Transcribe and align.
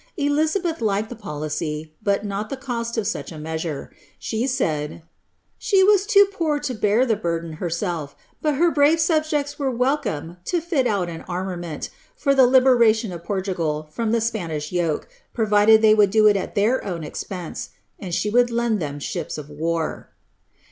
Elizabeth 0.17 0.81
liked 0.81 1.09
the 1.09 1.15
policy, 1.15 1.93
but 2.01 2.25
not 2.25 2.49
the 2.49 2.57
cost 2.57 2.97
of 2.97 3.05
such 3.05 3.31
a 3.31 3.37
mea 3.37 3.51
nre. 3.53 3.89
She 4.17 4.47
said, 4.47 4.89
^ 4.91 5.01
she 5.59 5.83
was 5.83 6.07
too 6.07 6.25
poor 6.33 6.59
to 6.59 6.73
bear 6.73 7.05
the 7.05 7.15
burden 7.15 7.53
herself, 7.61 8.15
but 8.41 8.55
her 8.55 8.71
mwe 8.73 8.97
subjects 8.97 9.59
were 9.59 9.69
welcome 9.69 10.37
to 10.45 10.59
fit 10.59 10.87
out 10.87 11.07
an 11.07 11.21
armament, 11.27 11.91
for 12.15 12.33
the 12.33 12.47
liberation 12.47 13.11
r 13.11 13.19
Portugal 13.19 13.89
from 13.91 14.11
the 14.11 14.21
Spanish 14.21 14.71
yoke, 14.71 15.07
provided 15.35 15.83
they 15.83 15.93
would 15.93 16.09
do 16.09 16.25
it 16.25 16.35
at 16.35 16.55
their 16.55 16.81
wti 16.81 17.05
expense, 17.05 17.69
and 17.99 18.15
she 18.15 18.31
would 18.31 18.49
lend 18.49 18.79
them 18.79 18.97
ships 18.97 19.37
of 19.37 19.51
war.'' 19.51 20.09